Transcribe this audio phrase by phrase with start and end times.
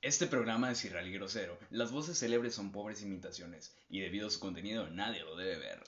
[0.00, 1.58] Este programa es irreal y grosero.
[1.70, 5.82] Las voces célebres son pobres imitaciones y debido a su contenido nadie lo debe ver.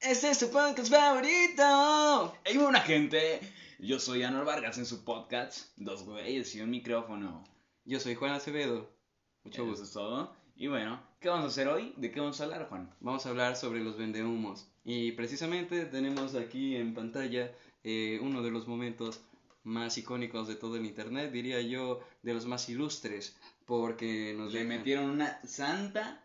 [0.00, 2.34] Este es tu podcast favorito.
[2.44, 3.40] Hey, buena gente.
[3.78, 7.44] Yo soy Anor Vargas en su podcast Dos güeyes y un micrófono.
[7.84, 8.90] Yo soy Juan Acevedo.
[9.44, 9.84] Mucho Eso gusto.
[9.84, 10.36] es todo.
[10.56, 11.94] Y bueno, ¿qué vamos a hacer hoy?
[11.96, 12.92] ¿De qué vamos a hablar, Juan?
[12.98, 14.66] Vamos a hablar sobre los vendehumos.
[14.84, 17.52] Y precisamente tenemos aquí en pantalla
[17.84, 19.20] eh, uno de los momentos
[19.68, 23.36] más icónicos de todo el internet, diría yo, de los más ilustres,
[23.66, 26.24] porque nos Le dejan- metieron una santa,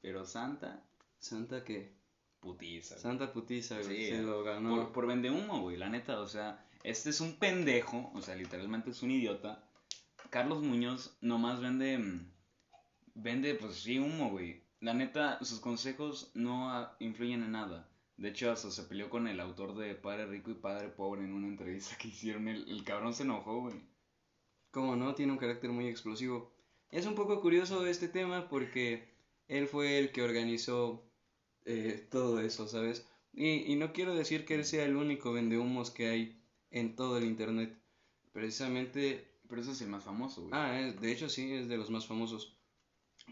[0.00, 0.82] pero santa
[1.18, 1.92] Santa que
[2.40, 2.94] putiza.
[2.94, 3.02] güey.
[3.02, 4.76] Santa putiza, güey, Sí, se lo ganó.
[4.76, 8.34] Por, por vende humo, güey, la neta, o sea, este es un pendejo, o sea,
[8.36, 9.64] literalmente es un idiota.
[10.30, 12.20] Carlos Muñoz nomás vende,
[13.14, 14.62] vende, pues sí, humo, güey.
[14.80, 17.88] La neta, sus consejos no influyen en nada.
[18.16, 21.32] De hecho, hasta se peleó con el autor de Padre Rico y Padre Pobre en
[21.32, 22.48] una entrevista que hicieron.
[22.48, 23.74] El, el cabrón se enojó, güey.
[24.70, 26.52] Como no, tiene un carácter muy explosivo.
[26.90, 29.08] Es un poco curioso este tema porque
[29.48, 31.10] él fue el que organizó
[31.64, 33.06] eh, todo eso, ¿sabes?
[33.32, 37.18] Y, y no quiero decir que él sea el único vendehumos que hay en todo
[37.18, 37.76] el internet.
[38.32, 40.52] Precisamente, Pero ese es el más famoso, güey.
[40.54, 42.56] ah, es- de hecho sí, es de los más famosos.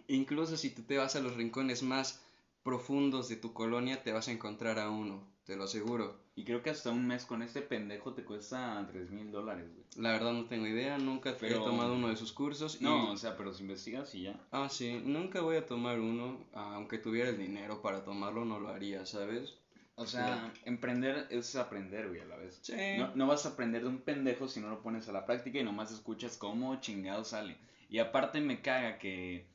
[0.08, 2.24] Incluso si tú te vas a los rincones más
[2.62, 6.20] profundos de tu colonia, te vas a encontrar a uno, te lo aseguro.
[6.34, 9.84] Y creo que hasta un mes con este pendejo te cuesta 3 mil dólares, güey.
[9.96, 12.78] La verdad no tengo idea, nunca Pero- he tomado uno de sus cursos.
[12.80, 14.40] y- No, o sea, pero si investigas y ya.
[14.50, 18.68] Ah, sí, nunca voy a tomar uno, aunque tuviera el dinero para tomarlo, no lo
[18.68, 19.54] haría, ¿sabes?
[19.94, 22.58] O sea, emprender es aprender, güey, a la vez.
[22.62, 22.72] Sí.
[22.96, 25.58] No, no vas a aprender de un pendejo si no lo pones a la práctica
[25.58, 27.58] y nomás escuchas cómo chingado sale.
[27.90, 29.46] Y aparte me caga que,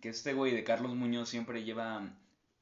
[0.00, 2.08] que este güey de Carlos Muñoz siempre lleva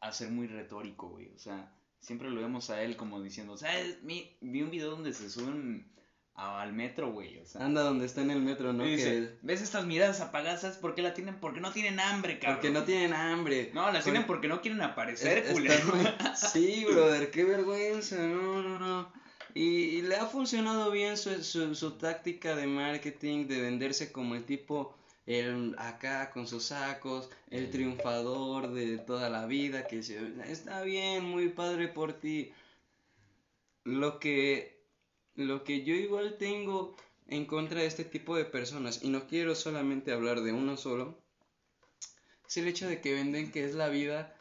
[0.01, 1.29] a ser muy retórico, güey.
[1.35, 4.03] O sea, siempre lo vemos a él como diciendo, ¿sabes?
[4.03, 5.91] Mi, vi un video donde se suben
[6.35, 7.39] a- al metro, güey.
[7.39, 8.87] O sea, Anda donde está en el metro, ¿no?
[8.87, 10.61] y dice, Que- ¿ves estas miradas apagadas?
[10.61, 11.41] ¿Sabes por qué la tienen?
[11.41, 12.57] Porque no tienen hambre, cabrón.
[12.57, 13.71] Porque no tienen hambre.
[13.75, 15.75] No, las tienen Por- porque no quieren aparecer, Es- culero.
[16.37, 19.13] Sí, brother, qué vergüenza, no, no, no.
[19.55, 19.63] Y,
[19.97, 24.45] y le ha funcionado bien su, su, su táctica de marketing, de venderse como el
[24.45, 24.95] tipo,
[25.28, 31.22] el acá con sus sacos, el triunfador de toda la vida, que se, está bien,
[31.22, 32.50] muy padre por ti.
[33.84, 34.80] Lo que,
[35.34, 36.96] lo que yo igual tengo
[37.27, 41.18] en contra de este tipo de personas, y no quiero solamente hablar de uno solo,
[42.48, 44.34] es el hecho de que venden que es la vida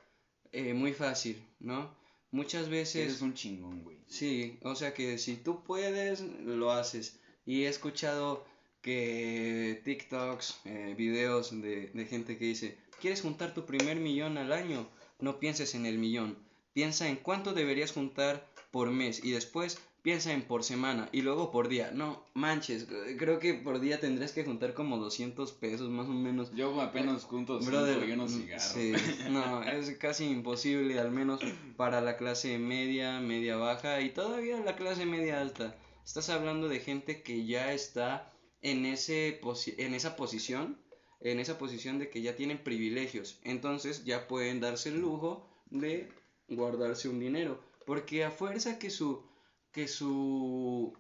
[0.54, 1.94] eh, muy fácil, ¿no?
[2.32, 3.08] Muchas veces...
[3.08, 3.98] Eres un chingón, güey.
[4.08, 7.20] Sí, o sea que si tú puedes, lo haces.
[7.46, 8.46] Y he escuchado
[8.88, 14.54] que TikToks, eh, videos de, de gente que dice, ¿quieres juntar tu primer millón al
[14.54, 14.88] año?
[15.20, 16.38] No pienses en el millón,
[16.72, 21.52] piensa en cuánto deberías juntar por mes y después piensa en por semana y luego
[21.52, 21.92] por día.
[21.92, 22.88] No, manches,
[23.18, 26.54] creo que por día tendrías que juntar como 200 pesos más o menos.
[26.56, 28.68] Yo apenas junto cinco Brother, y unos mm, cigarros.
[28.68, 28.94] sí,
[29.30, 31.42] no, es casi imposible, al menos
[31.76, 35.76] para la clase media, media baja y todavía la clase media alta.
[36.06, 38.32] Estás hablando de gente que ya está
[38.62, 39.40] en, ese
[39.78, 40.80] en esa posición,
[41.20, 46.10] en esa posición de que ya tienen privilegios, entonces ya pueden darse el lujo de
[46.48, 49.26] guardarse un dinero, porque a fuerza que su,
[49.72, 50.94] que su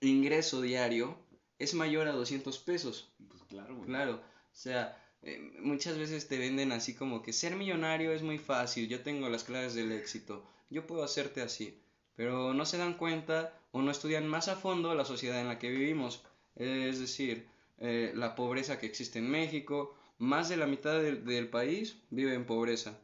[0.00, 1.16] ingreso diario
[1.58, 3.86] es mayor a 200 pesos, Pues claro, güey.
[3.86, 8.38] Claro, o sea, eh, muchas veces te venden así como que ser millonario es muy
[8.38, 11.80] fácil, yo tengo las claves del éxito, yo puedo hacerte así,
[12.14, 15.58] pero no se dan cuenta o no estudian más a fondo la sociedad en la
[15.58, 16.22] que vivimos,
[16.56, 17.46] es decir,
[17.78, 22.34] eh, la pobreza que existe en México, más de la mitad del, del país vive
[22.34, 22.98] en pobreza,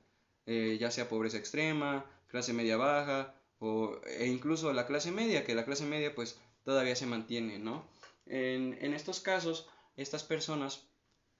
[0.47, 5.55] eh, ya sea pobreza extrema, clase media baja, o, e incluso la clase media, que
[5.55, 7.85] la clase media pues todavía se mantiene, ¿no?
[8.27, 10.83] En, en estos casos, estas personas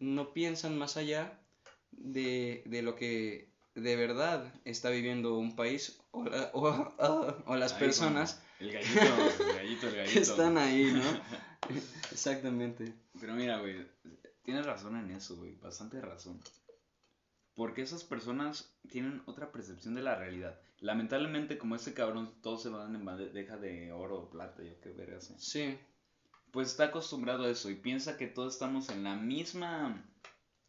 [0.01, 1.39] no piensan más allá
[1.93, 7.73] de, de lo que de verdad está viviendo un país o, la- o- o las
[7.75, 10.13] Ahí, personas El gallito, el gallito, el gallito.
[10.13, 11.21] que están ahí, ¿no?
[12.13, 12.93] Exactamente.
[13.21, 13.87] Pero mira, güey,
[14.45, 16.41] tienes razón en eso, güey, bastante razón.
[17.55, 20.59] Porque esas personas tienen otra percepción de la realidad.
[20.79, 24.91] Lamentablemente, como este cabrón, todos se van en bandeja de oro o plata, yo qué
[24.93, 25.35] verga sé.
[25.39, 25.79] Sí,
[26.53, 30.05] Pues está acostumbrado a eso y piensa que todos estamos en la misma,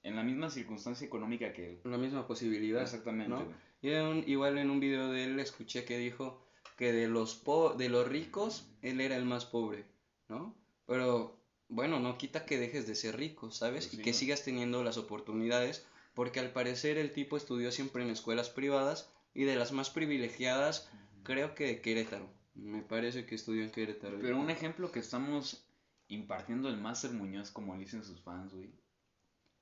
[0.03, 1.81] en la misma circunstancia económica que él.
[1.85, 2.81] la misma posibilidad.
[2.81, 3.45] Exactamente, ¿no?
[3.45, 3.55] güey.
[3.81, 6.45] Y en un- igual en un video de él escuché que dijo
[6.77, 9.85] que de los po- de los ricos él era el más pobre,
[10.29, 10.55] ¿no?
[10.91, 13.85] Pero bueno, no quita que dejes de ser rico, ¿sabes?
[13.85, 18.03] Pues y sí, que sigas teniendo las oportunidades, porque al parecer el tipo estudió siempre
[18.03, 20.91] en escuelas privadas y de las más privilegiadas,
[21.23, 22.29] creo que de Querétaro.
[22.55, 24.19] Me parece que estudió en Querétaro.
[24.19, 25.65] Pero un ejemplo que estamos
[26.09, 28.69] impartiendo el Master Muñoz como le dicen sus fans, güey.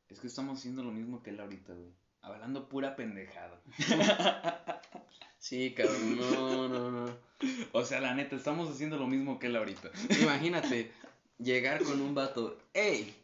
[0.08, 1.94] Es que estamos haciendo lo mismo que él ahorita, güey.
[2.22, 3.62] Hablando pura pendejada.
[5.42, 7.18] Sí, cabrón, no, no, no.
[7.72, 9.90] O sea, la neta, estamos haciendo lo mismo que él ahorita.
[10.22, 10.92] Imagínate
[11.40, 13.16] llegar con un vato, hey,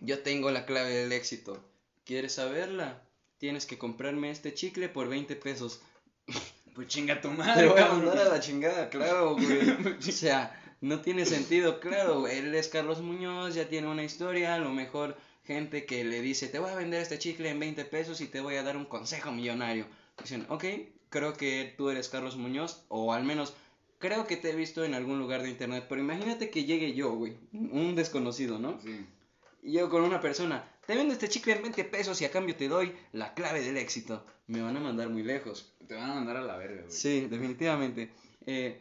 [0.00, 1.62] yo tengo la clave del éxito.
[2.04, 3.02] ¿Quieres saberla?
[3.38, 5.80] Tienes que comprarme este chicle por 20 pesos.
[6.74, 9.96] Pues chinga tu Te madre, voy a mandar a la chingada, claro, güey.
[9.98, 12.28] O sea, no tiene sentido, claro.
[12.28, 16.46] Él es Carlos Muñoz, ya tiene una historia, a lo mejor gente que le dice,
[16.46, 18.84] te voy a vender este chicle en 20 pesos y te voy a dar un
[18.84, 19.86] consejo millonario.
[20.22, 20.64] Dicen, ok,
[21.08, 23.54] creo que tú eres Carlos Muñoz, o al menos
[23.98, 27.12] creo que te he visto en algún lugar de internet, pero imagínate que llegue yo,
[27.12, 28.80] güey, un desconocido, ¿no?
[28.80, 29.06] Sí.
[29.62, 32.54] Y yo con una persona, te vendo este chicle en 20 pesos y a cambio
[32.56, 34.24] te doy la clave del éxito.
[34.46, 35.74] Me van a mandar muy lejos.
[35.86, 36.92] Te van a mandar a la verga, güey.
[36.92, 38.10] Sí, definitivamente.
[38.46, 38.78] Eh,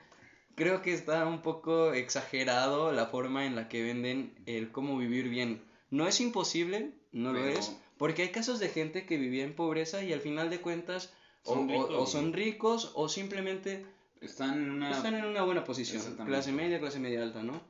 [0.55, 5.29] creo que está un poco exagerado la forma en la que venden el cómo vivir
[5.29, 5.61] bien.
[5.89, 10.03] No es imposible, no lo es, porque hay casos de gente que vivía en pobreza
[10.03, 13.85] y al final de cuentas o- Son o, ricos, o son ricos o simplemente
[14.21, 14.91] Están en una...
[14.91, 16.01] están en una buena posición.
[16.25, 17.61] Clase media, clase media alta, ¿no?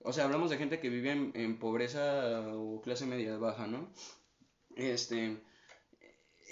[0.00, 3.92] O sea, hablamos de gente que vive en, en pobreza o clase media baja, ¿no?
[4.74, 5.38] Este,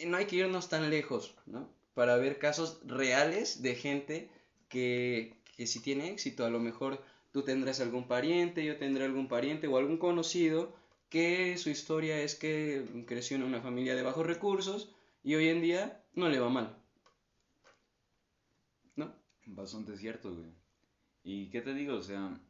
[0.06, 1.68] no hay que irnos tan lejos, ¿no?
[1.94, 4.30] Para ver casos reales de gente
[4.68, 7.02] que, que si tiene éxito, a lo mejor
[7.32, 10.74] tú tendrás algún pariente, yo tendré algún pariente o algún conocido
[11.08, 14.94] que su historia es que creció en una familia de bajos recursos
[15.24, 16.79] y hoy en día no le va mal.
[19.54, 20.50] Bastante cierto, güey.
[21.22, 21.96] ¿Y qué te digo?
[21.96, 22.40] O sea,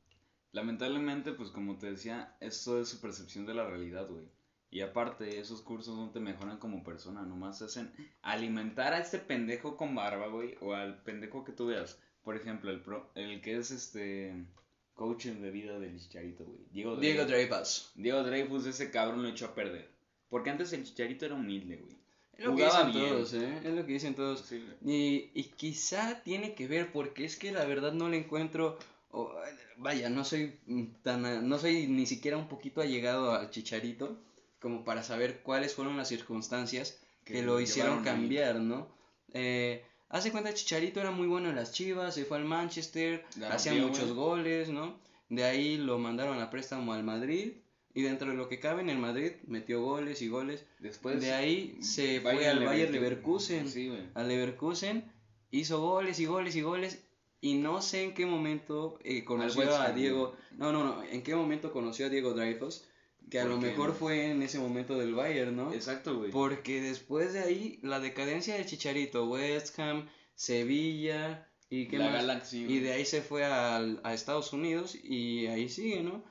[0.53, 4.29] lamentablemente, pues como te decía, esto es su percepción de la realidad, güey.
[4.71, 7.91] Y aparte, esos cursos no te mejoran como persona, nomás hacen
[8.23, 11.99] alimentar a este pendejo con barba, güey, o al pendejo que tú veas.
[12.23, 14.47] Por ejemplo, el, pro, el que es este
[14.95, 16.61] coach de vida del Chicharito, güey.
[16.71, 17.25] Diego, Diego.
[17.25, 17.93] Dreyfus.
[17.95, 19.91] Diego Dreyfus, ese cabrón lo echó a perder.
[20.29, 22.00] Porque antes el Chicharito era humilde, güey.
[22.41, 23.15] Lo que Jugaba dicen bien.
[23.15, 23.59] todos, ¿eh?
[23.65, 24.41] Es lo que dicen todos.
[24.41, 24.65] Sí.
[24.85, 28.79] Y, y quizá tiene que ver porque es que la verdad no le encuentro,
[29.11, 29.33] o,
[29.77, 30.59] vaya, no soy
[31.03, 34.17] tan, no soy ni siquiera un poquito allegado al Chicharito
[34.61, 38.05] como para saber cuáles fueron las circunstancias que, Que lo hicieron ahí.
[38.05, 38.89] cambiar, ¿no?
[39.33, 43.73] Eh, hace cuenta Chicharito era muy bueno en las Chivas, se fue al Manchester, hacía
[43.75, 44.99] muchos goles, ¿no?
[45.29, 47.53] De ahí lo mandaron a préstamo al Madrid
[47.95, 50.65] y dentro de lo que cabe en el Madrid metió goles y goles.
[50.79, 51.21] Después.
[51.21, 53.69] de ahí se fue Bayern al Bayer Leverkusen.
[53.69, 55.05] Sí, al Leverkusen,
[55.51, 57.05] hizo goles y goles y goles
[57.41, 61.35] y no sé en qué momento eh, conoció a Diego, no, no, no, en qué
[61.35, 62.85] momento conoció a Diego Dreyfus,
[63.31, 65.73] que a lo mejor fue en ese momento del Bayern, ¿no?
[65.73, 66.31] Exacto, güey.
[66.31, 72.15] Porque después de ahí la decadencia de Chicharito, West Ham, Sevilla y qué La más?
[72.15, 76.25] Galaxy, y de ahí se fue al- a Estados Unidos y ahí sigue, ¿no?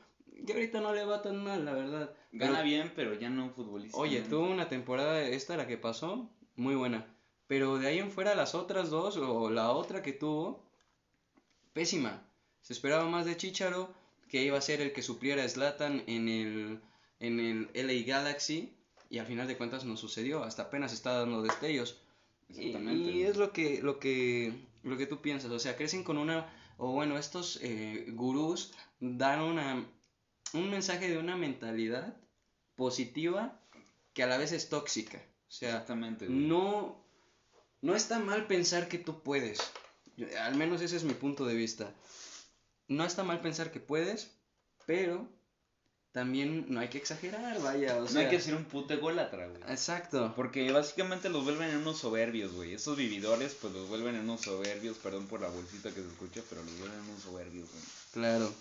[0.45, 2.13] Que ahorita no le va tan mal, la verdad.
[2.31, 3.97] Gana Pero- bien, pero ya no futbolista.
[3.97, 7.05] Oye, tuvo una temporada, esta la que pasó, muy buena.
[7.47, 10.63] Pero de ahí en fuera las otras dos, o la otra que tuvo,
[11.73, 12.21] pésima.
[12.61, 13.89] Se esperaba más de Chicharo,
[14.27, 16.79] que iba a ser el que supliera a Zlatan en el,
[17.19, 18.73] en el LA Galaxy,
[19.09, 21.99] y al final de cuentas no sucedió, hasta apenas está dando destellos.
[22.49, 23.11] Y, Exactamente.
[23.11, 24.53] y es lo que, lo que,
[24.83, 26.47] lo que tú piensas, o sea, crecen con una,
[26.77, 29.85] o bueno, estos eh, gurús dan una,
[30.53, 32.15] un mensaje de una mentalidad
[32.75, 33.59] positiva
[34.13, 35.17] que a la vez es tóxica.
[35.47, 36.37] O sea, Exactamente, güey.
[36.39, 37.03] no,
[37.81, 39.59] no está mal pensar que tú puedes.
[40.15, 41.93] Yo- Al menos ese es mi punto de vista.
[42.87, 44.31] No está mal pensar que puedes,
[44.85, 45.27] pero
[46.11, 47.97] también no hay que exagerar, vaya.
[47.97, 49.61] O No sea, hay que ser un puto ególatra, güey.
[49.69, 50.33] Exacto.
[50.35, 52.73] Porque básicamente los vuelven en unos soberbios, güey.
[52.73, 54.97] Esos vividores, pues los vuelven en unos soberbios.
[54.97, 57.83] Perdón por la bolsita que se escucha, pero los vuelven en unos soberbios, güey.
[58.13, 58.51] Claro.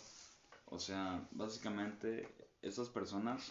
[0.71, 2.29] O sea, básicamente,
[2.63, 3.51] esas personas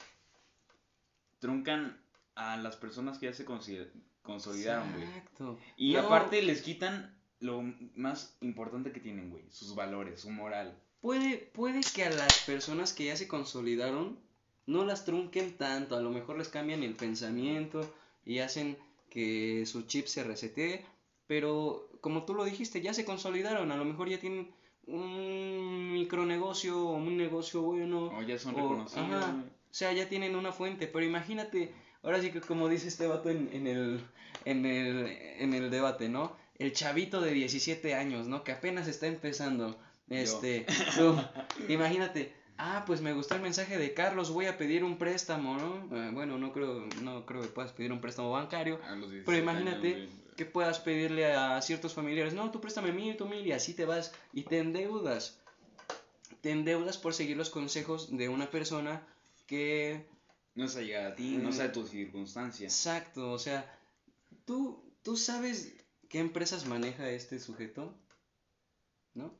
[1.40, 2.00] truncan
[2.36, 5.04] a las personas que ya se consolidaron, güey.
[5.04, 5.58] Exacto.
[5.76, 7.64] Y No, aparte les quitan lo
[7.96, 9.44] más importante que tienen, güey.
[9.50, 10.78] Sus valores, su moral.
[11.02, 14.20] Puede, puede que a las personas que ya se consolidaron
[14.66, 17.90] no las trunquen tanto, a lo mejor les cambian el pensamiento
[18.26, 18.78] y hacen
[19.10, 20.86] que su chip se resetee,
[21.26, 24.52] pero como tú lo dijiste, ya se consolidaron, a lo mejor ya tienen
[24.88, 28.08] un micronegocio o un negocio bueno.
[28.08, 29.36] O ya son o- reconocidos, ajá,
[29.70, 33.30] o sea, ya tienen una fuente, pero imagínate, ahora sí que como dice este vato
[33.30, 34.02] en, en el,
[34.46, 35.08] en, el,
[35.40, 36.36] en el debate, ¿no?
[36.58, 38.44] El chavito de 17 años, ¿no?
[38.44, 39.78] Que apenas está empezando.
[40.10, 40.66] Este,
[40.98, 41.16] tú,
[41.68, 45.96] imagínate, ah, pues me gustó el mensaje de Carlos, voy a pedir un préstamo, ¿no?
[45.98, 49.24] Eh, bueno, no creo, no creo que puedas pedir un préstamo bancario, A los 17
[49.26, 50.10] pero imagínate años.
[50.38, 53.84] Que puedas pedirle a ciertos familiares, no, tú préstame mil, tú mil, y así te
[53.84, 55.42] vas y te endeudas.
[56.42, 59.06] te endeudas por seguir los consejos de una persona
[59.48, 60.06] que...
[60.56, 62.74] No es allegada a ti, no sabe tus circunstancias.
[62.74, 63.70] Exacto, o sea,
[64.46, 65.74] ¿tú, tú sabes
[66.08, 67.94] qué empresas maneja este sujeto?
[69.14, 69.34] ¿No?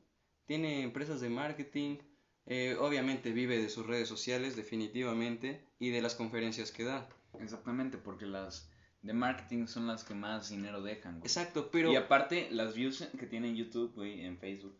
[0.46, 1.98] Tiene empresas de marketing,
[2.46, 7.08] eh, obviamente vive de sus redes sociales, definitivamente, y de las conferencias que da.
[7.40, 8.68] Exactamente, porque las
[9.02, 11.26] de marketing son las que más dinero dejan, güey.
[11.26, 11.92] Exacto, pero...
[11.92, 14.76] Y aparte, las views que tiene en YouTube, güey, en Facebook.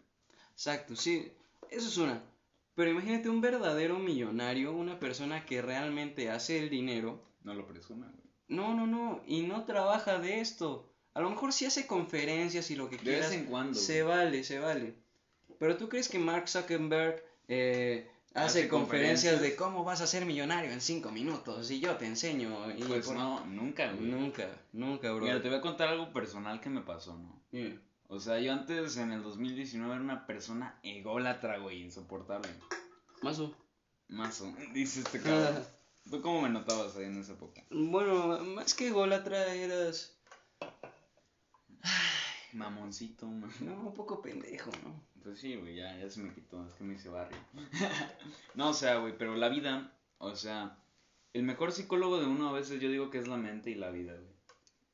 [0.52, 1.30] Exacto, sí,
[1.70, 2.22] eso es una.
[2.75, 7.25] Pero imagínate un verdadero millonario, una persona que realmente hace el dinero.
[7.42, 8.25] No lo presume, güey.
[8.48, 10.92] No, no, no, y no trabaja de esto.
[11.14, 13.30] A lo mejor sí hace conferencias y lo que De quieras.
[13.30, 13.75] vez en cuando.
[13.75, 14.16] Se güey.
[14.16, 14.94] vale, se vale.
[15.58, 18.08] Pero tú crees que Mark Zuckerberg eh,
[18.45, 19.40] hace, Hace conferencias, conferencias.
[19.40, 22.71] de cómo vas a ser millonario en cinco minutos y yo te enseño.
[22.76, 24.07] Y Pues por- no, nunca, güey.
[24.11, 25.25] Nunca, nunca, bro.
[25.25, 27.42] Mira, te voy a contar algo personal que me pasó, ¿no?
[28.09, 32.49] O sea, yo antes, en el 2019, era una persona ególatra, güey, insoportable.
[33.23, 33.54] Mazo.
[34.09, 35.62] Mazo, dice este cabrón.
[36.11, 37.62] ¿Tú cómo me notabas ahí en esa época?
[37.71, 40.17] Bueno, más que golatra eras.
[42.52, 43.50] Mamoncito, man.
[43.61, 45.02] No, un poco pendejo, ¿no?
[45.23, 47.38] Pues sí, güey, ya, ya se me quitó, es que me hice barrio.
[48.55, 50.78] no, o sea, güey, pero la vida, o sea,
[51.35, 53.90] el mejor psicólogo de uno a veces yo digo que es la mente y la
[53.90, 54.38] vida, güey.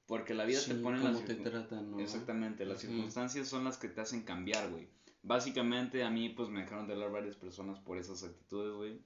[0.06, 2.00] Porque la vida te pone en las te tratan, ¿no?
[2.00, 4.88] Exactamente, las circunstancias son las que te hacen cambiar, güey.
[5.22, 9.00] Básicamente a mí pues me dejaron de hablar varias personas por esas actitudes, güey.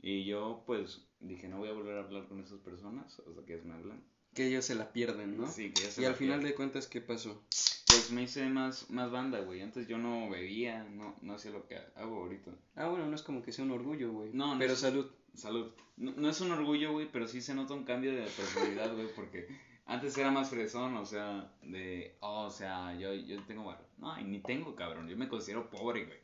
[0.00, 3.54] Y yo pues dije, no voy a volver a hablar con esas personas hasta que
[3.54, 4.02] ellas me hablan.
[4.34, 5.46] Que ellos se la pierden, ¿no?
[5.50, 6.50] Sí, que ya se y la al final pierden.
[6.50, 7.42] de cuentas, ¿qué pasó?
[7.86, 9.60] Pues me hice más, más banda, güey.
[9.62, 12.50] Antes yo no bebía, no, no hacía lo que hago ahorita.
[12.74, 14.30] Ah, bueno, no es como que sea un orgullo, güey.
[14.32, 15.10] No, no Pero es- salud.
[15.34, 15.72] Salud.
[15.96, 19.06] No, no es un orgullo, güey, pero sí se nota un cambio de personalidad, güey,
[19.14, 19.48] porque
[19.86, 23.84] antes era más fresón, o sea, de, oh, o sea, yo, yo tengo barro.
[23.98, 26.18] No, ni tengo, cabrón, yo me considero pobre, güey.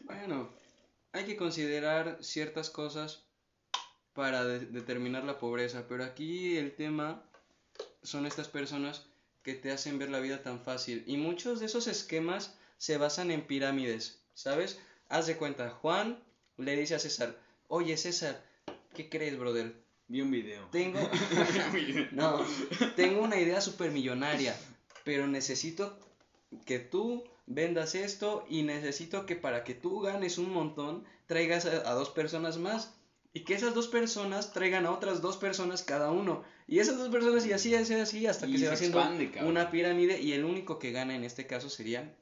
[0.00, 0.50] Bueno,
[1.12, 3.24] hay que considerar ciertas cosas
[4.14, 7.22] para de- determinar la pobreza, pero aquí el tema
[8.02, 9.06] son estas personas
[9.42, 13.30] que te hacen ver la vida tan fácil y muchos de esos esquemas se basan
[13.30, 14.78] en pirámides, ¿sabes?
[15.08, 16.18] Haz de cuenta, Juan
[16.58, 17.36] le dice a César,
[17.68, 18.42] oye César,
[18.94, 19.74] ¿qué crees, brother?
[20.08, 20.68] Vi un video.
[20.70, 20.98] Tengo,
[22.12, 22.44] no,
[22.96, 24.54] tengo una idea supermillonaria,
[25.04, 25.98] pero necesito
[26.66, 31.90] que tú vendas esto y necesito que para que tú ganes un montón traigas a,
[31.90, 32.94] a dos personas más
[33.32, 37.08] y que esas dos personas traigan a otras dos personas cada uno y esas dos
[37.08, 40.32] personas y así, así, así hasta que se se va haciendo expande, una pirámide y
[40.32, 42.14] el único que gana en este caso sería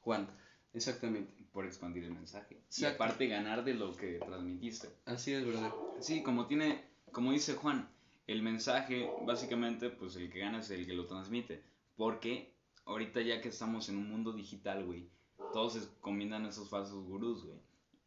[0.00, 0.28] Juan.
[0.74, 1.32] Exactamente.
[1.52, 2.60] Por expandir el mensaje.
[2.76, 4.88] Y aparte ganar de lo que transmitiste.
[5.04, 5.72] Así es, brother.
[6.00, 7.88] Sí, como tiene, como dice Juan,
[8.26, 11.62] el mensaje, básicamente, pues el que gana es el que lo transmite.
[11.96, 12.52] Porque
[12.86, 15.08] ahorita ya que estamos en un mundo digital, güey,
[15.52, 17.60] todos se combinan esos falsos gurús, güey.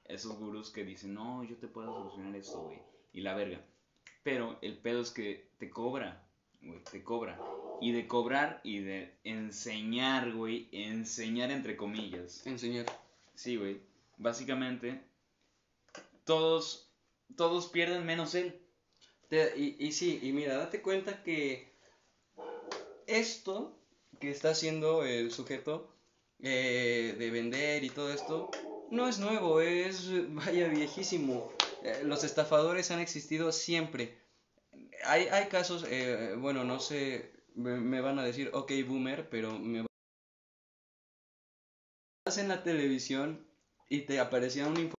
[0.07, 2.79] Esos gurús que dicen, no, yo te puedo solucionar esto, güey.
[3.13, 3.61] Y la verga.
[4.23, 6.25] Pero el pedo es que te cobra,
[6.61, 7.39] güey, te cobra.
[7.81, 12.45] Y de cobrar y de enseñar, güey, enseñar entre comillas.
[12.47, 12.85] Enseñar.
[13.35, 13.79] Sí, güey.
[14.17, 15.01] Básicamente,
[16.25, 16.89] todos,
[17.35, 18.59] todos pierden menos él.
[19.29, 21.71] Te- y, y sí, y mira, date cuenta que
[23.05, 23.77] esto
[24.19, 25.93] que está haciendo el sujeto
[26.39, 28.49] eh, de vender y todo esto
[28.91, 31.51] no es nuevo, es vaya viejísimo.
[31.83, 34.17] Eh, los estafadores han existido siempre.
[35.05, 39.85] Hay, hay casos, eh, bueno, no sé, me, van a decir, ok, boomer, pero me
[42.25, 43.47] vas en la televisión
[43.89, 44.95] y te aparecía un info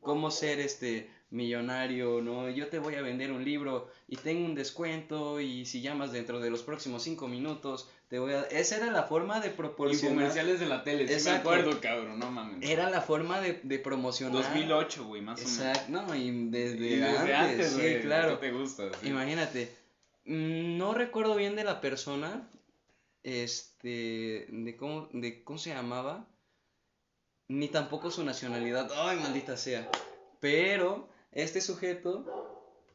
[0.00, 2.48] cómo ser este millonario, ¿no?
[2.50, 6.40] Yo te voy a vender un libro y tengo un descuento y si llamas dentro
[6.40, 8.42] de los próximos cinco minutos te voy a...
[8.42, 10.12] Esa era la forma de proporcionar...
[10.12, 12.68] Infomerciales de la tele, sí me acuerdo, cabrón, no mames.
[12.68, 14.42] Era la forma de, de promocionar...
[14.42, 15.58] 2008, güey, más o menos.
[15.58, 18.38] Exacto, no, y desde, Y desde antes, antes, sí, claro.
[18.38, 18.90] ¿qué te gusta?
[19.00, 19.08] sí.
[19.08, 19.74] Imagínate,
[20.26, 22.46] mm, no recuerdo bien de la persona,
[23.22, 26.26] este, de cómo, de cómo se llamaba,
[27.48, 29.90] ni tampoco su nacionalidad, ay, maldita sea,
[30.38, 32.24] pero este sujeto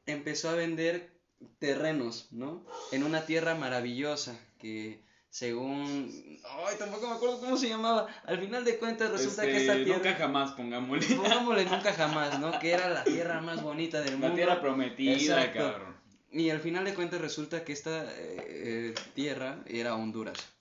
[0.05, 1.11] empezó a vender
[1.59, 2.65] terrenos, ¿no?
[2.91, 8.63] En una tierra maravillosa que según, ay, tampoco me acuerdo cómo se llamaba, al final
[8.65, 9.97] de cuentas resulta que Este, esta tierra...
[9.97, 11.15] Nunca jamás, pongámosle.
[11.15, 12.57] Pongámosle nunca jamás, ¿no?
[12.59, 14.29] Que era la tierra más bonita del mundo.
[14.29, 15.13] La tierra prometida,
[15.43, 15.59] Exacto.
[15.59, 15.97] cabrón.
[16.31, 20.53] Y al final de cuentas resulta que esta eh, eh, tierra era Honduras.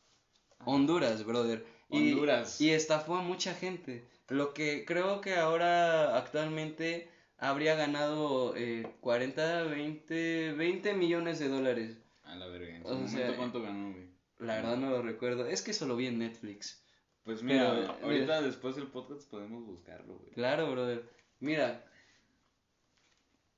[0.65, 1.65] Honduras, brother.
[1.89, 2.61] Y, Honduras.
[2.61, 4.05] Y estafó a mucha gente.
[4.29, 11.99] Lo que creo que ahora actualmente habría ganado eh, 40, 20, 20 millones de dólares.
[12.25, 12.77] A la verga.
[12.77, 14.07] ¿En su O momento sea, cuánto ganó, güey?
[14.39, 15.47] La verdad no lo recuerdo.
[15.47, 16.83] Es que eso lo vi en Netflix.
[17.25, 18.43] Pues mira, Pero, ahorita mira.
[18.43, 20.31] después del podcast podemos buscarlo, güey.
[20.33, 21.09] Claro, brother.
[21.41, 21.85] Mira,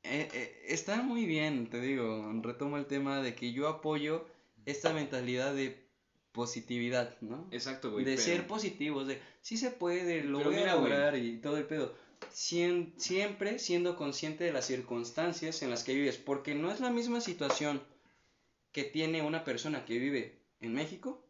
[0.03, 4.27] eh, eh, está muy bien, te digo, retomo el tema de que yo apoyo
[4.65, 5.87] esta mentalidad de
[6.33, 7.47] positividad, ¿no?
[7.51, 8.05] Exacto, güey.
[8.05, 10.91] de pero- ser positivos, de sí se puede, lo Pero voy mira, a güey.
[10.91, 11.95] lograr y todo el pedo.
[12.33, 16.91] Sien- siempre siendo consciente de las circunstancias en las que vives, porque no es la
[16.91, 17.83] misma situación
[18.73, 21.25] que tiene una persona que vive en México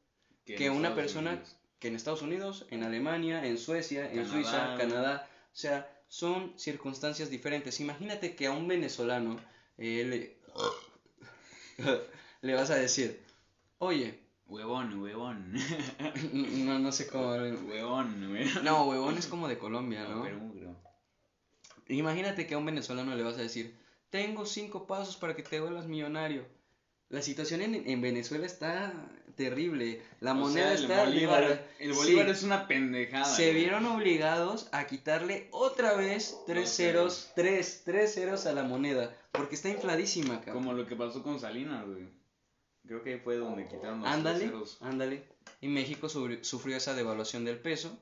[0.45, 1.57] que en una Estados persona Unidos.
[1.79, 4.77] que en Estados Unidos, en Alemania, en Suecia, en Suiza.
[4.79, 7.81] Canadá, o sea, son circunstancias diferentes.
[7.81, 9.39] Imagínate que a un venezolano
[9.77, 10.39] eh, le,
[12.43, 13.21] le vas a decir,
[13.79, 14.19] oye,
[14.49, 15.53] Huevón, huevón.
[16.33, 17.33] no, no sé cómo...
[17.33, 18.47] huevón, güey.
[18.65, 20.23] No, huevón es como de Colombia, ¿no?
[20.23, 20.77] Perú, creo.
[21.89, 23.77] Imagínate que a un venezolano le vas a decir,
[24.11, 26.47] tengo cinco pasos para que te vuelvas millonario.
[27.11, 28.93] La situación en, en Venezuela está
[29.35, 30.03] terrible.
[30.21, 31.03] La O moneda sea, está...
[31.05, 32.31] El bolívar, el bolívar Sí.
[32.33, 33.25] es una pendejada.
[33.25, 33.55] se güey.
[33.55, 37.31] vieron obligados a quitarle otra vez tres ceros.
[37.35, 40.65] tres, tres ceros a la moneda, porque está infladísima, cabrón.
[40.65, 42.18] Como lo que pasó con Salinas, güey.
[42.89, 44.79] Creo que ahí fue donde quitaron los Ándale, ceros.
[44.81, 45.23] ándale.
[45.61, 47.97] Y México sufri- sufrió esa devaluación del peso.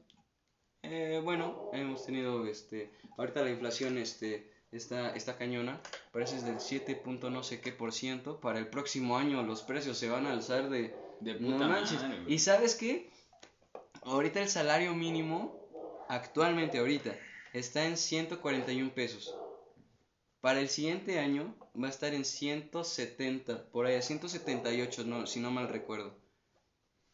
[0.83, 5.81] Eh, bueno, hemos tenido, este, ahorita la inflación, este, está, está cañona,
[6.13, 8.41] parece es del 7 punto no sé qué por ciento.
[8.41, 12.01] Para el próximo año los precios se van a alzar de De No puta manches.
[12.03, 12.23] madre.
[12.29, 13.11] ¿Y sabes qué?
[14.03, 15.59] Ahorita el salario mínimo,
[16.09, 17.17] actualmente ahorita,
[17.53, 19.35] está en 141 pesos.
[20.47, 25.51] Para el siguiente año va a estar en 170, por ahí, 178, no, si no
[25.51, 26.17] mal recuerdo.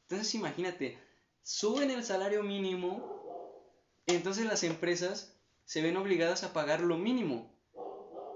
[0.02, 0.98] Entonces imagínate,
[1.40, 3.64] suben el salario mínimo,
[4.04, 5.34] entonces las empresas
[5.64, 7.50] se ven obligadas a pagar lo mínimo.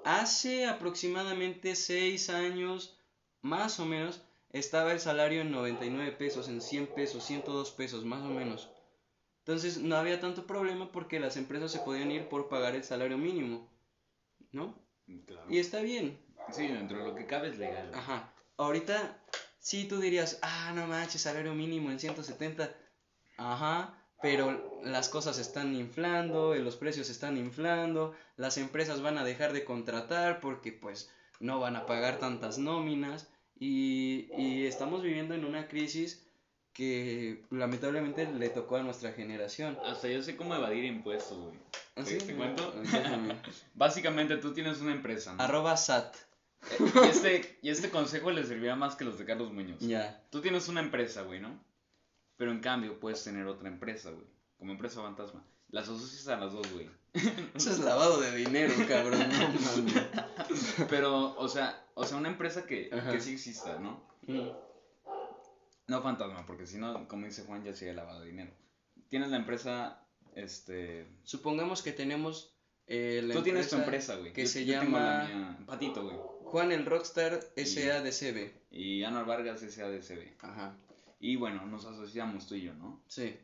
[0.02, 2.98] Hace aproximadamente 6 años,
[3.42, 8.22] más o menos, estaba el salario en 99 pesos, en 100 pesos, 102 pesos, más
[8.22, 8.70] o menos.
[9.40, 13.18] Entonces no había tanto problema porque las empresas se podían ir por pagar el salario
[13.18, 13.68] mínimo,
[14.52, 14.85] ¿no?
[15.26, 15.46] Claro.
[15.48, 16.18] Y está bien.
[16.52, 17.90] Sí, dentro de lo que cabe es legal.
[17.94, 18.32] Ajá.
[18.56, 19.18] Ahorita,
[19.58, 22.74] sí tú dirías, ah, no manches, salario mínimo en 170.
[23.36, 29.52] Ajá, pero las cosas están inflando, los precios están inflando, las empresas van a dejar
[29.52, 35.44] de contratar porque pues no van a pagar tantas nóminas y, y estamos viviendo en
[35.44, 36.25] una crisis
[36.76, 39.78] que lamentablemente le tocó a nuestra generación.
[39.84, 41.54] Hasta yo sé cómo evadir impuestos, güey.
[41.96, 42.26] ¿Ah, ¿Te- sí?
[42.26, 42.74] te cuento?
[43.74, 45.42] Básicamente tú tienes una empresa, ¿no?
[45.42, 46.14] Arroba SAT.
[46.78, 49.80] Y este, y este consejo le servirá más que los de Carlos Muñoz.
[49.80, 50.22] Ya.
[50.30, 51.58] Tú tienes una empresa, güey, ¿no?
[52.36, 54.26] Pero en cambio puedes tener otra empresa, güey.
[54.58, 55.42] Como empresa fantasma.
[55.70, 56.90] Las asocias a las dos, güey.
[57.54, 59.20] Eso es lavado de dinero, cabrón.
[59.30, 60.86] No.
[60.90, 64.02] Pero, o sea, o sea, una empresa que, que sí exista, ¿no?
[64.26, 64.48] Mm.
[65.88, 68.50] No fantasma, porque si no, como dice Juan, ya sería lavado de dinero.
[69.08, 71.06] Tienes la empresa, este...
[71.22, 72.52] Supongamos que tenemos
[72.88, 74.32] eh, la Tú tienes tu empresa, güey.
[74.32, 76.16] que Yo- se yo llama mía, Patito, güey.
[76.44, 78.52] Juan el Rockstar SADCB.
[78.70, 80.34] Y Anuar Vargas SADCB.
[80.40, 80.76] Ajá.
[81.20, 83.00] Y bueno, nos asociamos tú y yo, ¿no?
[83.06, 83.36] Sí.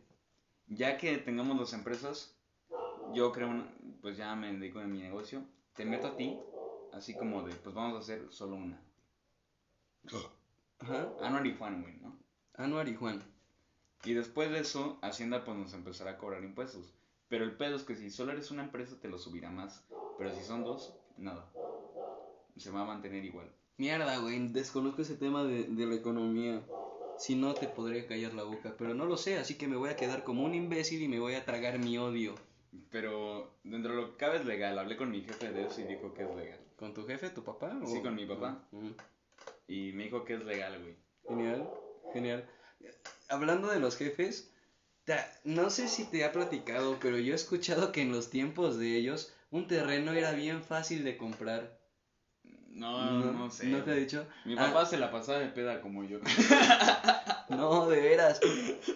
[0.66, 2.36] Ya que tengamos las empresas,
[3.14, 6.36] yo creo, una- pues ya me dedico a mi negocio, te meto a ti,
[6.92, 8.80] así como de, pues vamos a hacer solo una.
[10.80, 11.08] Ajá.
[11.22, 12.16] Anuar y Juan, güey, ¿no?
[12.54, 13.22] Anuar y Juan.
[14.04, 16.92] Y después de eso, Hacienda pues nos empezará a cobrar impuestos.
[17.28, 19.84] Pero el pedo es que si solo eres una empresa te lo subirá más.
[20.18, 21.50] Pero si son dos, nada.
[22.56, 23.50] Se va a mantener igual.
[23.78, 24.48] Mierda, güey.
[24.48, 26.62] Desconozco ese tema de, de la economía.
[27.16, 28.74] Si no, te podría callar la boca.
[28.76, 31.20] Pero no lo sé, así que me voy a quedar como un imbécil y me
[31.20, 32.34] voy a tragar mi odio.
[32.90, 34.78] Pero dentro de lo que cabe es legal.
[34.78, 36.60] Hablé con mi jefe de eso y dijo que es legal.
[36.76, 37.78] ¿Con tu jefe, tu papá?
[37.86, 38.68] Sí, con mi papá.
[39.68, 40.96] Y me dijo que es legal, güey.
[41.28, 41.70] Genial,
[42.12, 42.44] genial.
[43.28, 44.50] Hablando de los jefes,
[45.44, 48.96] no sé si te ha platicado, pero yo he escuchado que en los tiempos de
[48.96, 51.78] ellos un terreno era bien fácil de comprar.
[52.68, 53.66] No, no, sé.
[53.66, 54.26] ¿No te ha dicho?
[54.44, 56.18] Mi Ah, papá se la pasaba de peda como yo.
[57.48, 58.40] no, de veras.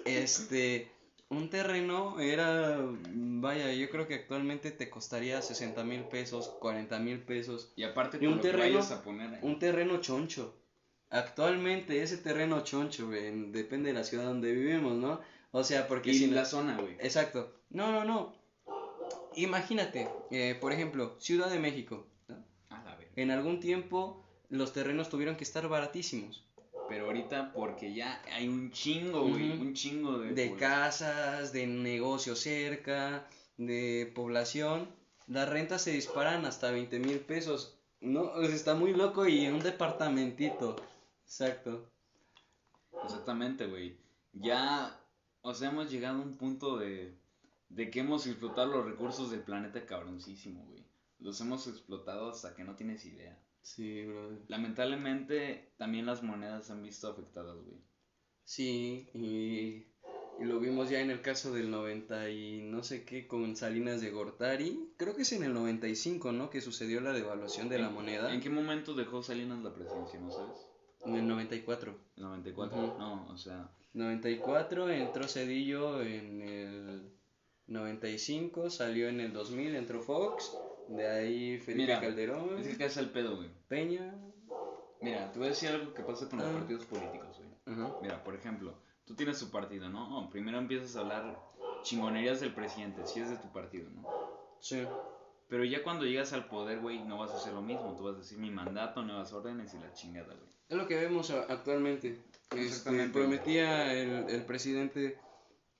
[0.04, 0.90] Este,
[1.28, 7.20] un terreno era, vaya, yo creo que actualmente te costaría 60 mil pesos, 40 mil
[7.20, 7.72] pesos.
[7.76, 9.40] Y aparte, Y un terreno- vayas a poner ahí.
[9.42, 10.54] Un terreno choncho.
[11.10, 15.20] Actualmente ese terreno choncho, güey, depende de la ciudad donde vivimos, ¿no?
[15.52, 16.94] O sea, porque Y si la no- zona, güey.
[17.00, 17.54] Exacto.
[17.70, 18.34] No, no, no.
[19.34, 22.06] Imagínate, eh, por ejemplo, Ciudad de México.
[22.28, 22.36] ¿no?
[22.70, 23.12] A la verga.
[23.16, 26.44] En algún tiempo los terrenos tuvieron que estar baratísimos.
[26.88, 29.50] Pero ahorita, porque ya hay un chingo, güey.
[29.52, 30.32] Un chingo de.
[30.32, 34.88] De casas, de negocios cerca, de población.
[35.26, 37.76] Las rentas se disparan hasta 20 mil pesos.
[38.00, 40.76] No, O sea, está muy loco y en un departamentito.
[41.26, 41.90] Exacto.
[43.04, 43.96] Exactamente, güey.
[44.32, 45.00] Ya.
[45.42, 47.18] O sea, hemos llegado a un punto de,
[47.68, 50.84] de que hemos explotado los recursos del planeta cabroncísimo, güey.
[51.18, 53.38] Los hemos explotado hasta que no tienes idea.
[53.62, 54.38] Sí, brother.
[54.48, 57.80] Lamentablemente, también las monedas se han visto afectadas, güey.
[58.44, 59.86] Sí, y,
[60.40, 64.00] y lo vimos ya en el caso del 90 y no sé qué con Salinas
[64.00, 64.92] de Gortari.
[64.96, 66.50] Creo que es en el 95, ¿no?
[66.50, 68.32] Que sucedió la devaluación de la ¿En- moneda.
[68.34, 70.58] ¿En qué momento dejó Salinas la presidencia, no sabes?
[71.06, 71.96] En el 94.
[72.16, 72.78] ¿En 94?
[72.78, 72.98] Ujú.
[72.98, 77.12] No, o sea, 94 entró Cedillo en el
[77.68, 80.56] 95, salió en el 2000, entró Fox,
[80.88, 83.50] de ahí Felipe Mira, Calderón, es que es el pedo, güey.
[83.68, 84.14] Peña.
[85.00, 86.52] Mira, te voy a decir algo que pasa con los Ah.
[86.52, 87.88] partidos políticos, güey.
[88.02, 90.18] Mira, por ejemplo, tú tienes tu partido, ¿no?
[90.18, 91.38] Oh, primero empiezas a hablar
[91.82, 94.06] chingonerías del presidente, si es de tu partido, ¿no?
[94.60, 94.84] Sí.
[95.48, 97.94] Pero ya cuando llegas al poder, güey, no vas a hacer lo mismo.
[97.96, 100.48] Tú vas a decir mi mandato, nuevas órdenes y la chingada, güey.
[100.68, 102.18] Es lo que vemos actualmente.
[102.50, 103.12] Este, Exactamente.
[103.18, 105.18] prometía el, el presidente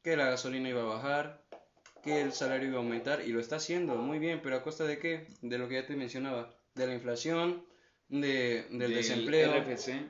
[0.02, 1.42] que la gasolina iba a bajar,
[2.04, 4.84] que el salario iba a aumentar y lo está haciendo muy bien, pero a costa
[4.84, 5.26] de qué?
[5.42, 7.64] De lo que ya te mencionaba, de la inflación,
[8.08, 9.52] de, del desempleo.
[9.60, 9.88] RFC.
[9.88, 10.04] Eh,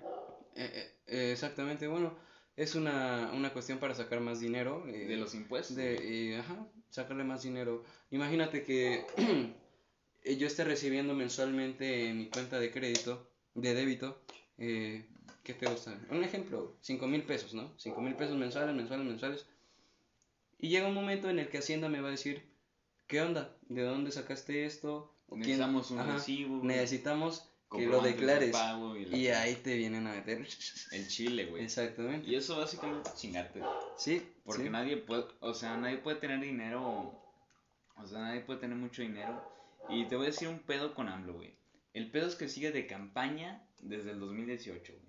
[0.56, 2.14] eh, eh, exactamente, bueno,
[2.56, 4.84] es una, una cuestión para sacar más dinero.
[4.86, 5.76] eh, De los impuestos.
[5.76, 7.83] de, eh, ajá, sacarle más dinero.
[8.11, 9.05] Imagínate que
[10.38, 14.20] yo esté recibiendo mensualmente en mi cuenta de crédito, de débito,
[14.59, 15.07] eh,
[15.42, 15.99] ¿qué te gusta?
[16.11, 17.72] Un ejemplo, cinco mil pesos, ¿no?
[17.77, 19.46] Cinco mil pesos mensuales, mensuales, mensuales.
[20.59, 22.42] Y llega un momento en el que Hacienda me va a decir,
[23.07, 23.55] ¿qué onda?
[23.68, 25.12] ¿De dónde sacaste esto?
[25.29, 26.64] ¿O quién- Necesitamos un Ajá, recibo.
[26.64, 28.57] Necesitamos que lo declares.
[29.11, 30.46] y, ahí te vienen a meter.
[30.92, 31.64] El chile, güey.
[31.64, 32.29] Exactamente.
[32.29, 33.62] Y eso básicamente es chingarte.
[33.96, 34.70] Sí, Porque sí.
[34.70, 37.20] nadie puede, o sea, nadie puede tener dinero,
[37.96, 39.42] o sea, nadie puede tener mucho dinero.
[39.88, 41.55] Y te voy a decir un pedo con AMLO, güey.
[41.92, 45.07] El pedo es que sigue de campaña desde el 2018, güey.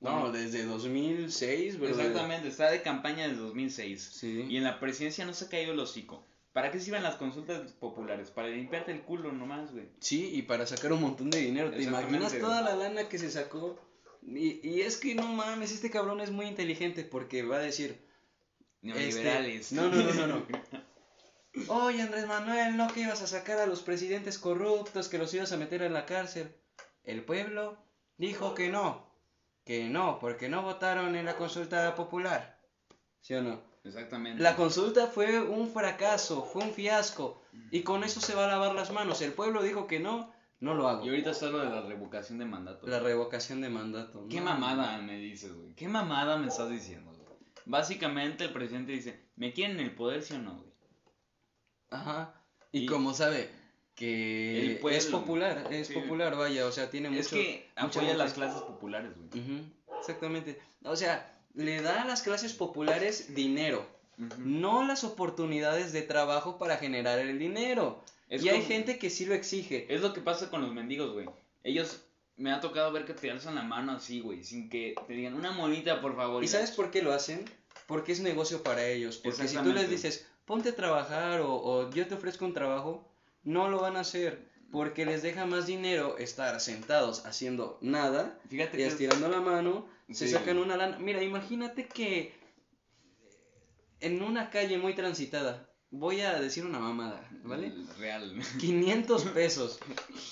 [0.00, 1.98] No, desde 2006, ¿verdad?
[1.98, 4.02] Exactamente, está de campaña desde 2006.
[4.02, 4.46] Sí.
[4.48, 6.24] Y en la presidencia no se ha caído el hocico.
[6.58, 8.32] ¿Para qué sirven las consultas populares?
[8.32, 9.88] Para limpiarte el culo nomás, güey.
[10.00, 11.70] Sí, y para sacar un montón de dinero.
[11.70, 13.78] ¿Te imaginas toda la lana que se sacó?
[14.26, 18.04] Y, y es que no mames, este cabrón es muy inteligente porque va a decir,
[18.82, 19.70] Neoliberales.
[19.70, 20.46] Este, no, no, no, no, no.
[21.84, 25.52] oye Andrés Manuel, no que ibas a sacar a los presidentes corruptos, que los ibas
[25.52, 26.52] a meter en la cárcel.
[27.04, 27.78] El pueblo
[28.16, 29.14] dijo que no,
[29.64, 32.60] que no, porque no votaron en la consulta popular.
[33.20, 33.67] ¿Sí o no?
[33.84, 34.42] Exactamente.
[34.42, 37.42] La consulta fue un fracaso, fue un fiasco.
[37.70, 39.20] Y con eso se va a lavar las manos.
[39.22, 41.04] El pueblo dijo que no, no lo hago.
[41.04, 42.86] Y ahorita está lo de la revocación de mandato.
[42.86, 44.26] La revocación de mandato.
[44.28, 44.44] ¿Qué no.
[44.46, 45.74] mamada me dices, güey?
[45.74, 47.38] ¿Qué mamada me estás diciendo, güey?
[47.66, 50.72] Básicamente el presidente dice, ¿me quieren en el poder, sí o no, güey?
[51.90, 52.34] Ajá.
[52.72, 53.50] Y, Y- como sabe
[53.94, 54.98] que pueblo.
[54.98, 55.94] es popular, es Sí.
[55.94, 57.20] popular, vaya, o sea, tiene mucho...
[57.20, 59.28] es que apoya las clases populares, güey.
[59.42, 59.64] Ujú,
[59.98, 60.60] exactamente.
[60.84, 63.84] O sea, le da a las clases populares dinero,
[64.38, 68.00] no las oportunidades de trabajo para generar el dinero.
[68.28, 69.92] Es y hay gente que sí lo exige.
[69.92, 71.26] Es lo que pasa con los mendigos, güey.
[71.64, 72.04] Ellos,
[72.36, 75.34] me ha tocado ver que te alzan la mano así, güey, sin que te digan
[75.34, 76.44] una monita, por favor.
[76.44, 77.44] ¿Y sabes por qué lo hacen?
[77.88, 79.16] Porque es negocio para ellos.
[79.16, 83.10] Porque si tú les dices, ponte a trabajar o, o yo te ofrezco un trabajo,
[83.42, 84.46] no lo van a hacer.
[84.70, 90.26] Porque les deja más dinero estar sentados haciendo nada Fíjate y estirando la mano, se
[90.26, 90.32] Sí.
[90.32, 90.98] sacan una lana.
[90.98, 92.32] Mira, imagínate que
[94.00, 97.72] en una calle muy transitada, voy a decir una mamada, ¿vale?
[97.98, 98.40] Real.
[98.60, 99.78] 500 pesos.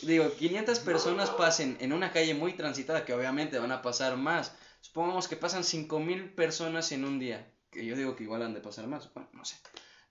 [0.03, 4.55] Digo, 500 personas pasen en una calle muy transitada, que obviamente van a pasar más.
[4.81, 8.61] Supongamos que pasan 5000 personas en un día, que yo digo que igual han de
[8.61, 9.57] pasar más, bueno, no sé.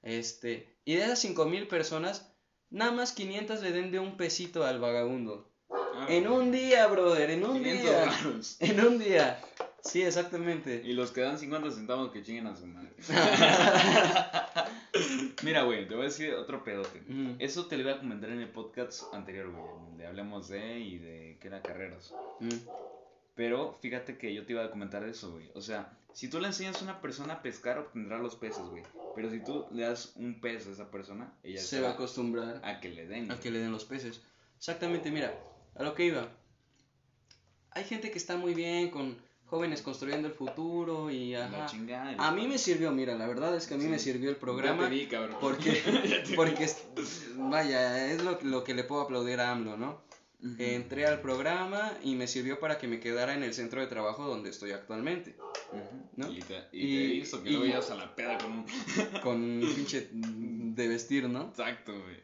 [0.02, 2.32] Este, y de esas 5000 personas,
[2.70, 5.55] nada más 500 le den de un pesito al vagabundo.
[6.10, 8.60] En un día, brother, en un 500 día.
[8.72, 9.40] En un día.
[9.84, 10.82] Sí, exactamente.
[10.84, 12.90] Y los que dan 50 centavos que chinguen a su madre.
[15.44, 17.02] Mira, güey, te voy a decir otro pedote.
[17.10, 17.36] Ujú.
[17.40, 20.98] Eso te lo iba a comentar en el podcast anterior, güey, donde hablamos de y
[20.98, 22.14] de que era carreras.
[22.40, 22.50] Mm.
[23.36, 25.52] Pero fíjate que yo te iba a comentar eso, güey.
[25.54, 28.84] O sea, si tú le enseñas a una persona a pescar, obtendrá los peces, güey.
[29.16, 32.62] Pero si tú le das un pez a esa persona, ella Se va a acostumbrar.
[32.64, 33.32] a que le den.
[33.32, 34.22] a que le den los peces.
[34.58, 35.34] Exactamente, mira,
[35.76, 36.28] a lo que iba.
[37.72, 41.66] Hay gente que está muy bien con jóvenes construyendo el futuro y ajá.
[41.68, 42.16] chingada.
[42.18, 43.90] A mí me sirvió, mira, la verdad es que a mí Sí.
[43.90, 45.38] me sirvió el Ya programa te vi, cabrón.
[45.40, 45.82] porque
[46.36, 46.70] porque
[47.36, 50.04] vaya, es lo, lo que le puedo aplaudir a AMLO, ¿no?
[50.44, 50.56] Ujú.
[50.60, 54.26] Entré al programa y me sirvió para que me quedara en el centro de trabajo
[54.28, 55.36] donde estoy actualmente,
[55.72, 56.10] Ujú.
[56.18, 56.32] ¿no?
[56.32, 58.66] Y te, y Y- te hizo que y- luego ibas a la peda con un...
[59.24, 61.50] con un pinche de vestir, ¿no?
[61.50, 62.18] Exacto, güey.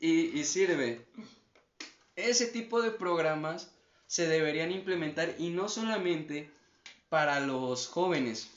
[0.00, 1.06] Y, y sirve.
[2.16, 3.70] Ese tipo de programas
[4.06, 6.50] se deberían implementar y no solamente
[7.08, 8.48] para los jóvenes,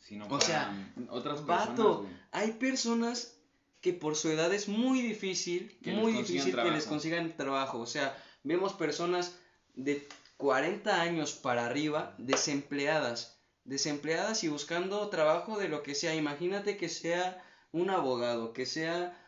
[0.00, 3.34] sino O para sea, otras personas, Vato, hay personas
[3.80, 6.88] que por su edad es muy difícil, Que les muy consigan difícil que les trabajo.
[6.88, 7.78] consigan trabajo.
[7.80, 9.36] O sea, vemos personas
[9.74, 16.14] de 40 años para arriba desempleadas, desempleadas y buscando trabajo de lo que sea.
[16.14, 19.18] Imagínate que sea un abogado, que sea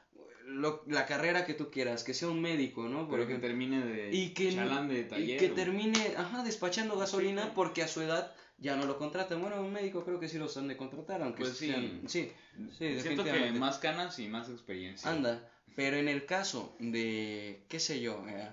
[0.47, 3.09] lo- la carrera que tú quieras, que sea un médico, ¿no?
[3.09, 5.39] Pero que termine de y que, chalán de y taller.
[5.39, 5.57] que güey.
[5.65, 9.41] termine, ajá, despachando gasolina porque a su edad ya no lo contratan.
[9.41, 11.69] Bueno, un médico creo que sí los han de contratar, aunque Pues sí.
[11.69, 12.31] sean- sí,
[12.79, 15.11] sí, Siento que más canas y más experiencia.
[15.11, 18.53] Anda, pero en el caso de, qué sé yo, eh,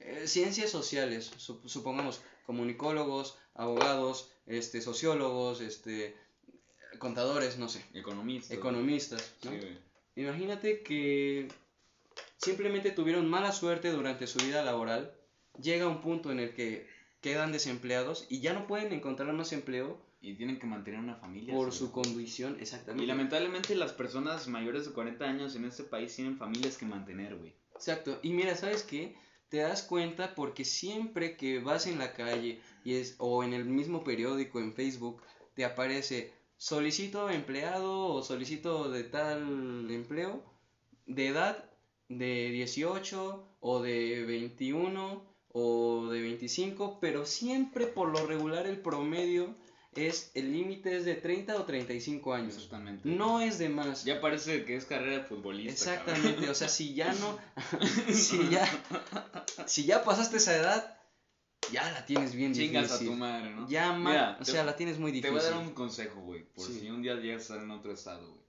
[0.00, 6.16] eh, ciencias sociales, sup- supongamos comunicólogos, abogados, este, sociólogos, este,
[6.98, 8.54] contadores, no sé, Economista.
[8.54, 9.56] economistas, Sí, ¿no?
[9.56, 9.89] güey.
[10.16, 11.48] Imagínate que
[12.36, 15.14] simplemente tuvieron mala suerte durante su vida laboral,
[15.60, 16.88] llega un punto en el que
[17.20, 21.54] quedan desempleados y ya no pueden encontrar más empleo Y tienen que mantener una familia.
[21.54, 23.04] por su condición, exactamente.
[23.04, 27.36] Y lamentablemente las personas mayores de 40 años en este país tienen familias que mantener,
[27.36, 27.54] güey.
[27.74, 28.18] Exacto.
[28.22, 29.16] Y mira, ¿sabes qué?
[29.48, 33.64] Te das cuenta porque siempre que vas en la calle y es, o en el
[33.64, 35.22] mismo periódico, en Facebook,
[35.54, 40.44] te aparece solicito empleado o solicito de tal empleo
[41.06, 41.70] de edad
[42.10, 49.56] de 18 o de 21 o de 25, pero siempre por lo regular el promedio
[49.94, 52.56] es, el límite es de 30 o 35 años.
[52.56, 53.08] Exactamente.
[53.08, 54.04] No es de más.
[54.04, 55.72] Ya parece que es carrera de futbolista.
[55.72, 57.38] Exactamente, o sea, si ya no,
[58.12, 58.68] si ya,
[59.64, 60.99] si ya pasaste esa edad,
[61.72, 62.52] ya la tienes bien.
[62.52, 63.68] Chingas a tu madre, ¿no?
[63.68, 65.36] Ya Mira, o te- sea, la tienes muy Te difícil.
[65.38, 66.44] voy a dar un consejo, güey.
[66.44, 66.80] Por Sí.
[66.80, 68.40] si un día llegas a estar en otro estado, güey.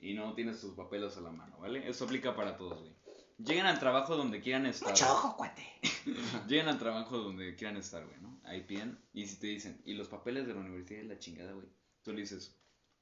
[0.00, 1.88] Y no tienes tus papeles a la mano, ¿vale?
[1.88, 2.92] Eso aplica para todos, güey.
[3.38, 4.90] Lleguen al trabajo donde quieran estar.
[4.90, 5.64] Mucho ojo, cuate.
[6.48, 8.40] Lleguen al trabajo donde quieran estar, güey, ¿no?
[8.44, 8.98] Ahí piden.
[9.12, 11.66] Y si te dicen, ¿y los papeles de la universidad y la chingada, güey?
[12.02, 12.56] Tú le dices,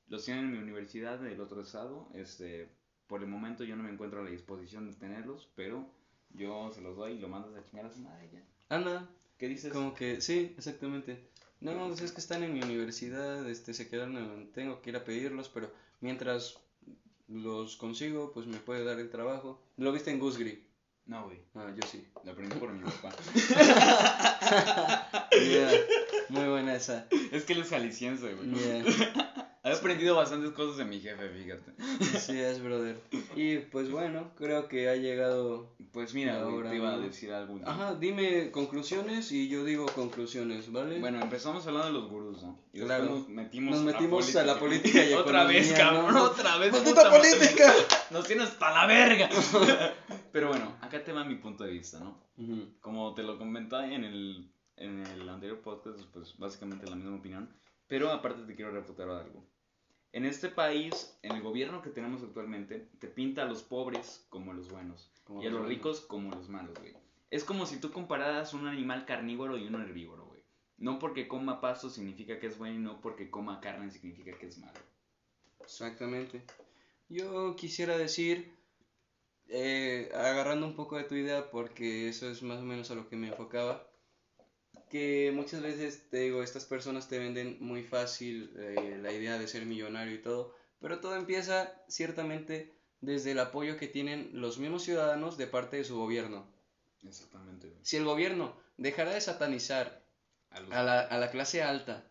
[0.08, 2.08] los tienen en mi universidad del otro estado.
[2.14, 2.68] Este,
[3.06, 5.86] por el momento yo no me encuentro a la disposición de tenerlos, pero
[6.30, 8.42] yo se los doy y lo mandas a chingar a su madre ya.
[8.68, 9.72] Anda, ¿Qué dices?
[9.72, 11.18] como que, sí, exactamente.
[11.60, 14.96] No, pues es que están en mi universidad, este, se quedaron, en- tengo que ir
[14.96, 15.70] a pedirlos, pero
[16.00, 16.56] mientras
[17.28, 19.60] los consigo, pues me puede dar el trabajo.
[19.78, 20.62] ¿Lo viste en Gusgri?
[21.06, 21.38] No, güey.
[21.54, 22.04] Ah, yo sí.
[22.24, 23.14] Lo aprendí por mi papá.
[25.32, 25.70] Yeah,
[26.30, 27.06] Muy buena esa.
[27.32, 28.50] es que él es jalisciense, güey.
[28.54, 29.25] Yeah.
[29.66, 31.72] He aprendido bastantes cosas de mi jefe, fíjate.
[32.16, 33.00] Así es, brother.
[33.34, 35.74] Y pues bueno, creo que ha llegado.
[35.90, 37.58] Pues mira, Ahora, te iba a decir algo.
[37.58, 37.66] ¿no?
[37.68, 41.00] Ajá, dime conclusiones y yo digo conclusiones, ¿vale?
[41.00, 42.60] Bueno, empezamos hablando de los gurús, ¿no?
[42.72, 43.06] Y Claro.
[43.06, 46.22] nos metimos, Nos metimos a la política y Otra vez, cabrón, ¿no?
[46.24, 46.70] otra vez.
[46.72, 47.74] ¡Maldita política!
[48.12, 49.28] Nos tiene hasta la verga.
[50.32, 52.22] Pero bueno, acá te va mi punto de vista, ¿no?
[52.36, 52.68] Ujú.
[52.80, 57.50] Como te lo comenté en el, en el anterior podcast, pues básicamente la misma opinión.
[57.88, 59.44] Pero aparte te quiero refutar algo.
[60.16, 64.54] En este país, en el gobierno que tenemos actualmente, te pinta a los pobres como
[64.54, 65.76] los buenos Como y a los buenos.
[65.76, 66.94] ricos como los malos, güey.
[67.30, 70.40] Es como si tú compararas un animal carnívoro y un herbívoro, güey.
[70.78, 74.46] No porque coma pasto significa que es bueno y no porque coma carne significa que
[74.46, 74.80] es malo.
[75.60, 76.42] Exactamente.
[77.10, 78.54] Yo quisiera decir,
[79.48, 83.06] eh, agarrando un poco de tu idea, porque eso es más o menos a lo
[83.10, 83.86] que me enfocaba,
[84.90, 89.48] que muchas veces te digo, estas personas te venden muy fácil eh, la idea de
[89.48, 94.82] ser millonario y todo, pero todo empieza ciertamente desde el apoyo que tienen los mismos
[94.84, 96.46] ciudadanos de parte de su gobierno.
[97.04, 97.72] Exactamente.
[97.82, 100.02] Si el gobierno dejara de satanizar
[100.50, 102.04] A los- a la, a la clase alta,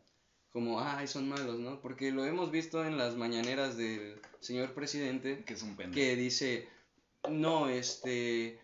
[0.51, 1.81] como, ay, son malos, ¿no?
[1.81, 6.67] Porque lo hemos visto en las mañaneras del señor presidente, Que es un que dice,
[7.29, 8.59] no, este,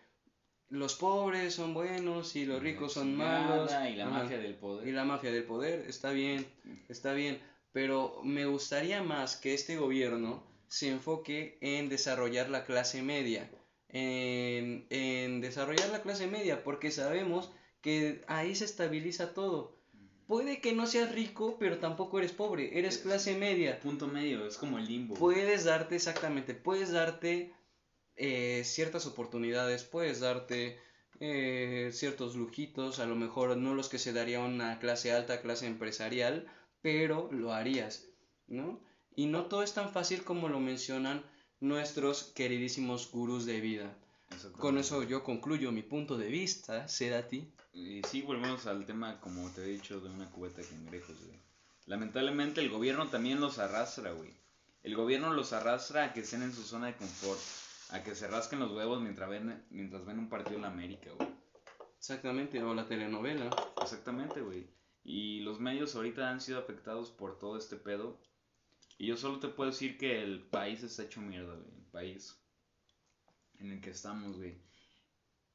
[0.72, 3.70] los pobres son buenos y los ricos son malos.
[3.90, 4.88] Y la mafia del poder.
[4.88, 6.46] Y la mafia del poder, está bien,
[6.88, 7.38] está bien,
[7.72, 13.50] pero me gustaría más que este gobierno se enfoque en desarrollar la clase media,
[13.90, 19.76] en, en desarrollar la clase media, porque sabemos que ahí se estabiliza todo.
[20.26, 23.78] Puede que no seas rico, pero tampoco eres pobre, eres Es- clase media.
[23.80, 25.14] Punto medio, es como el limbo.
[25.16, 27.52] Puedes darte exactamente, puedes darte
[28.24, 30.78] eh, ciertas oportunidades, puedes darte
[31.18, 35.66] eh, ciertos lujitos, a lo mejor no los que se daría una clase alta, clase
[35.66, 36.46] empresarial,
[36.82, 38.06] pero lo harías,
[38.46, 38.80] ¿no?
[39.16, 41.24] Y no todo es tan fácil como lo mencionan
[41.58, 43.98] nuestros queridísimos gurús de vida.
[44.56, 47.52] Con eso yo concluyo mi punto de vista, Sedati.
[47.72, 51.40] Y sí, volvemos al tema, como te he dicho, de una cubeta de cangrejos, güey.
[51.86, 54.32] Lamentablemente el gobierno también los arrastra, güey.
[54.84, 57.40] El gobierno los arrastra a que estén en su zona de confort,
[57.92, 61.10] a que se rasquen los huevos mientras ven, mientras ven un partido en la América,
[61.16, 61.28] güey.
[61.98, 63.50] Exactamente, o la telenovela.
[63.80, 64.66] Exactamente, güey.
[65.04, 68.18] Y los medios ahorita han sido afectados por todo este pedo.
[68.98, 71.74] Y yo solo te puedo decir que el país está hecho mierda, güey.
[71.76, 72.42] El país
[73.58, 74.60] en el que estamos, güey.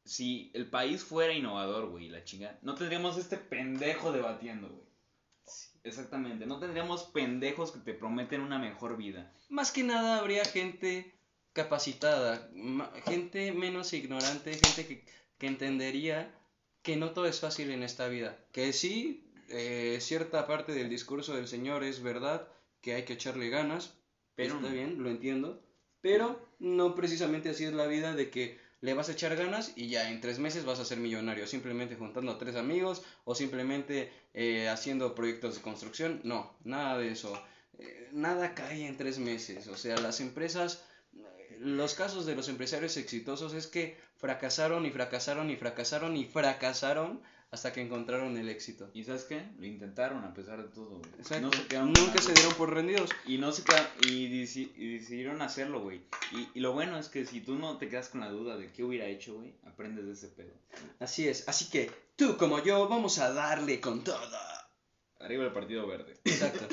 [0.06, 4.88] Si el país fuera innovador, güey, la chinga, no tendríamos este pendejo debatiendo, güey.
[5.84, 9.34] Exactamente, no tendríamos pendejos que te prometen una mejor vida.
[9.50, 11.17] Más que nada habría gente
[11.62, 12.30] capacitada,
[13.10, 14.96] gente menos ignorante, gente que,
[15.40, 16.18] que entendería
[16.86, 18.32] que no todo es fácil en esta vida.
[18.56, 18.96] Que sí,
[19.50, 22.40] eh, cierta parte del discurso del Señor es verdad,
[22.82, 23.84] que hay que echarle ganas,
[24.36, 25.50] Pero está bien, lo entiendo,
[26.02, 26.26] pero
[26.60, 28.46] no precisamente así es la vida de que
[28.82, 31.96] le vas a echar ganas y ya en tres meses vas a ser millonario, simplemente
[31.96, 37.34] juntando a tres amigos o simplemente eh, haciendo proyectos de construcción, no, nada de eso,
[37.80, 40.70] Eh, nada cae en tres meses, o sea, las empresas,
[41.60, 47.22] los casos de los empresarios exitosos es que fracasaron y fracasaron y fracasaron y fracasaron
[47.50, 48.90] hasta que encontraron el éxito.
[48.94, 49.42] ¿Y sabes qué?
[49.58, 51.02] Lo intentaron a pesar de todo.
[51.42, 53.10] No se quedaron Nunca se dieron por rendidos.
[53.26, 56.02] Y no se quedaron, y, deci- y decidieron hacerlo, güey.
[56.34, 58.72] Y, y lo bueno es que si tú no te quedas con la duda de
[58.74, 60.52] qué hubiera hecho, güey, aprendes de ese pedo.
[61.00, 64.20] Así es, así que tú como yo vamos a darle con todo.
[65.22, 66.20] Arriba el partido verde.
[66.26, 66.68] Exacto.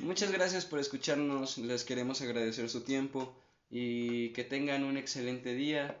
[0.00, 3.40] Muchas gracias por escucharnos, les queremos agradecer su tiempo
[3.70, 6.00] y que tengan un excelente día.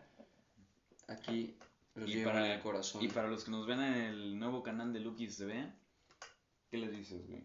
[1.08, 1.56] Aquí
[1.94, 3.02] los Y para, en el corazón.
[3.02, 5.72] y para los que nos ven en el nuevo canal de Lukis TV,
[6.70, 7.44] ¿qué les dices, güey?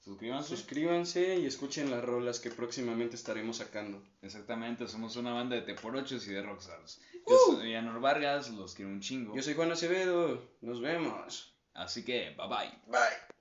[0.00, 0.56] Suscríbanse.
[0.56, 4.02] Suscríbanse y escuchen las rolas que próximamente estaremos sacando.
[4.20, 7.00] Exactamente, somos una banda de teporochos y de rockstars.
[7.28, 9.36] Yo soy Anor Vargas, los quiero un chingo.
[9.36, 11.54] Yo soy Juan Acevedo, nos vemos.
[11.74, 12.78] Así que, bye bye.
[12.88, 13.31] Bye.